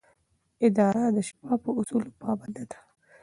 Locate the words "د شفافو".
1.15-1.69